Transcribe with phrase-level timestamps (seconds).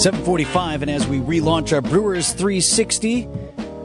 [0.00, 3.28] 745, and as we relaunch our Brewers 360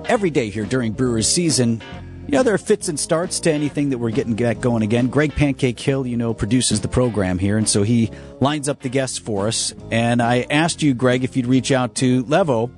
[0.06, 1.82] every day here during Brewers season,
[2.26, 5.08] you know, there are fits and starts to anything that we're getting going again.
[5.08, 8.88] Greg Pancake Hill, you know, produces the program here, and so he lines up the
[8.88, 9.74] guests for us.
[9.92, 12.72] And I asked you, Greg, if you'd reach out to Levo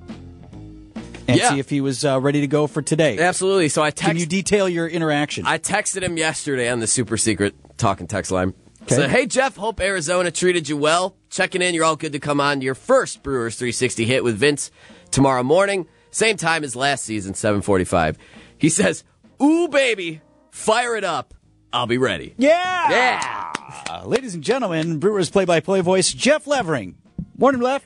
[1.28, 1.52] and Yeah.
[1.52, 3.20] see if he was uh, ready to go for today.
[3.20, 3.70] Absolutely.
[3.70, 4.08] So I texted him.
[4.08, 5.46] Can you detail your interaction?
[5.46, 8.56] I texted him yesterday on the super secret talking text line.
[8.84, 8.96] Okay.
[8.96, 11.16] Said, "Hey Jeff, hope Arizona treated you well.
[11.38, 14.72] Checking in, you're all good to come on your first Brewers 360 hit with Vince
[15.12, 18.18] tomorrow morning, same time as last season, 7:45."
[18.58, 19.04] He says,
[19.40, 21.36] "Ooh baby, fire it up.
[21.72, 22.90] I'll be ready." yeah!
[22.90, 23.52] Yeah.
[23.88, 26.96] Uh, ladies and gentlemen, Brewers play-by-play voice Jeff Levering.
[27.38, 27.84] Morning, Lev.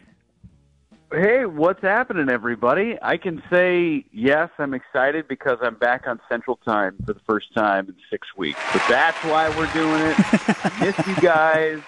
[1.11, 2.97] Hey, what's happening, everybody?
[3.01, 7.53] I can say yes, I'm excited because I'm back on Central Time for the first
[7.53, 8.57] time in six weeks.
[8.71, 10.15] But that's why we're doing it.
[10.17, 11.83] I miss you guys, and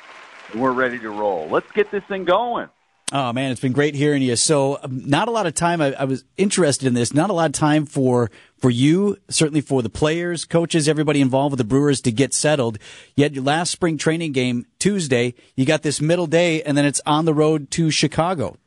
[0.55, 1.47] we're ready to roll.
[1.49, 2.70] Let's get this thing going.
[3.11, 4.35] Oh man, it's been great hearing you.
[4.35, 5.81] So, um, not a lot of time.
[5.81, 7.13] I, I was interested in this.
[7.13, 11.51] Not a lot of time for for you, certainly for the players, coaches, everybody involved
[11.51, 12.79] with the Brewers to get settled.
[13.15, 15.35] You had your last spring training game Tuesday.
[15.55, 18.57] You got this middle day, and then it's on the road to Chicago.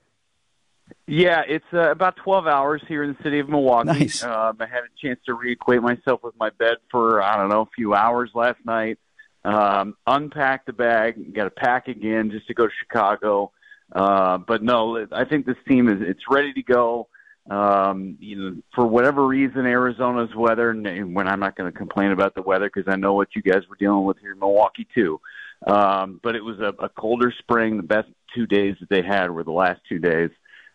[1.08, 3.86] Yeah, it's uh, about 12 hours here in the city of Milwaukee.
[3.86, 4.22] Nice.
[4.22, 7.62] Um, I had a chance to reacquaint myself with my bed for, I don't know,
[7.62, 8.98] a few hours last night.
[9.46, 13.52] Um, unpack the bag, got to pack again just to go to Chicago.
[13.92, 17.08] Uh, but no, I think this team is it's ready to go.
[17.48, 22.10] Um, you know, for whatever reason, Arizona's weather, and when I'm not going to complain
[22.10, 24.88] about the weather because I know what you guys were dealing with here in Milwaukee
[24.92, 25.20] too.
[25.64, 27.76] Um, but it was a, a colder spring.
[27.76, 30.30] The best two days that they had were the last two days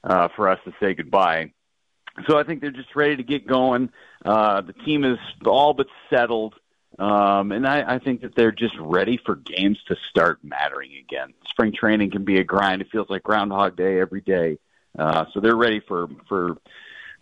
[0.06, 1.52] uh, for us to say goodbye.
[2.28, 3.90] So I think they're just ready to get going.
[4.24, 6.56] Uh, the team is all but settled.
[7.00, 11.34] Um, and I, I think that they're just ready for games to start mattering again.
[11.48, 12.82] Spring training can be a grind.
[12.82, 14.58] It feels like Groundhog Day every day.
[14.98, 16.58] Uh, so they're ready for, for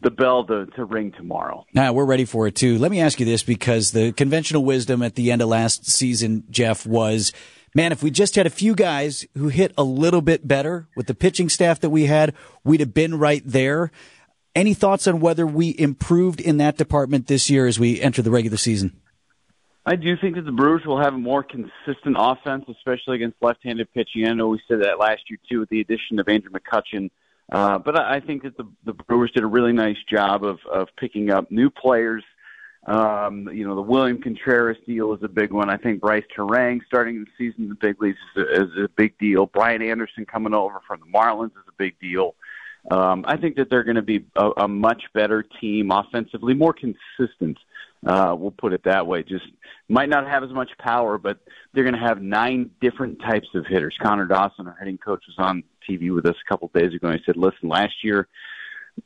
[0.02, 1.66] the bell to, to ring tomorrow.
[1.74, 2.78] Now we're ready for it too.
[2.78, 6.46] Let me ask you this because the conventional wisdom at the end of last season,
[6.50, 7.32] Jeff, was,
[7.76, 11.08] man, if we just had a few guys who hit a little bit better with
[11.08, 12.34] the pitching staff that we had,
[12.64, 13.92] we'd have been right there.
[14.56, 18.32] Any thoughts on whether we improved in that department this year as we enter the
[18.32, 19.00] regular season?
[19.90, 23.92] I do think that the Brewers will have a more consistent offense, especially against left-handed
[23.92, 24.28] pitching.
[24.28, 27.10] I know we said that last year too, with the addition of Andrew McCutchen.
[27.52, 30.90] Uh, but I think that the, the Brewers did a really nice job of of
[30.96, 32.24] picking up new players.
[32.86, 35.72] Um, you know, the William Contreras deal is a big one.
[35.72, 38.90] I think Brice Turang starting the season in the big leagues is a, is a
[38.90, 39.48] big deal.
[39.48, 42.36] Brian Anderson coming over from the Marlins is a big deal.
[42.90, 46.74] Um, I think that they're going to be a, a much better team offensively, more
[46.74, 47.58] consistent.
[48.06, 49.24] Uh, we'll put it that way.
[49.24, 49.46] Just
[49.90, 51.40] might not have as much power, but
[51.74, 53.96] they're going to have nine different types of hitters.
[54.02, 57.20] Connor Dawson, our hitting coach, was on TV with us a couple days ago, and
[57.20, 58.28] he said, "Listen, last year."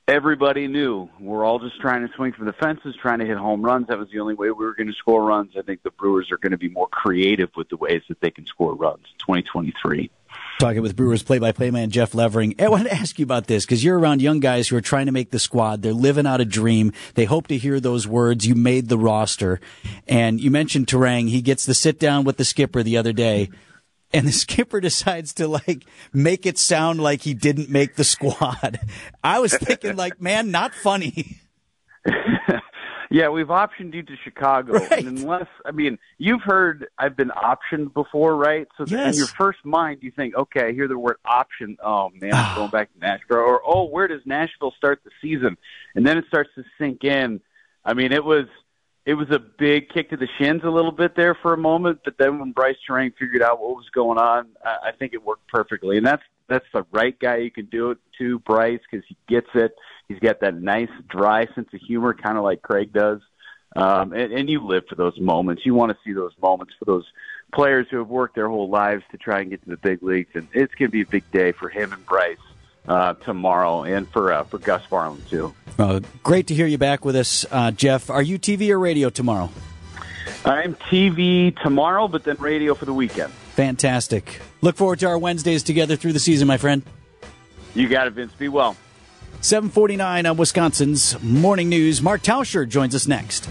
[0.08, 3.62] Everybody knew we're all just trying to swing for the fences, trying to hit home
[3.62, 3.88] runs.
[3.88, 5.52] That was the only way we were going to score runs.
[5.56, 8.32] I think the Brewers are going to be more creative with the ways that they
[8.32, 10.10] can score runs in 2023.
[10.60, 12.56] Talking with Brewers play-by-play man Jeff Levering.
[12.58, 15.08] I wanted to ask you about this because you're around young guys who are trying
[15.08, 15.82] to make the squad.
[15.82, 16.94] They're living out a dream.
[17.16, 18.48] They hope to hear those words.
[18.48, 19.60] You made the roster,
[20.08, 21.28] and you mentioned Turang.
[21.28, 23.50] He gets the sit down with the skipper the other day,
[24.14, 28.80] and the skipper decides to like make it sound like he didn't make the squad.
[29.24, 31.40] I was thinking, like, man, not funny.
[33.14, 35.06] Yeah, we've optioned you to Chicago, Right.
[35.06, 38.68] and unless I mean, you've heard I've been optioned before, right?
[38.76, 39.14] So Yes.
[39.14, 41.78] in your first mind, you think, okay, I hear the word option.
[41.84, 42.56] Oh man, I'm ah.
[42.56, 45.58] going back to Nashville, or oh, where does Nashville start the season?
[45.94, 47.40] And then it starts to sink in.
[47.86, 48.48] I mean, it was
[49.06, 52.00] it was a big kick to the shins a little bit there for a moment,
[52.04, 55.24] but then when Brice Turang figured out what was going on, I, I think it
[55.24, 59.06] worked perfectly, and that's that's the right guy you can do it to, Brice, because
[59.08, 59.76] he gets it.
[60.08, 63.22] He's got that nice, dry sense of humor, kind of like Craig does.
[63.76, 65.66] Um, and, and you live for those moments.
[65.66, 67.06] You want to see those moments for those
[67.54, 70.30] players who have worked their whole lives to try and get to the big leagues.
[70.36, 72.38] And it's going to be a big day for him and Brice
[72.88, 75.54] uh, tomorrow, and for uh, for Gus Farland too.
[75.80, 78.10] Uh, great to hear you back with us, uh, Jeff.
[78.10, 79.50] Are you TV or radio tomorrow?
[80.46, 83.32] I'm TV tomorrow, but then radio for the weekend.
[83.56, 84.42] Fantastic.
[84.62, 86.82] Look forward to our Wednesdays together through the season, my friend.
[87.76, 88.34] You got it, Vince.
[88.34, 88.76] Be well.
[89.42, 92.02] 749 on Wisconsin's Morning News.
[92.02, 93.48] Mark Tauscher joins us next.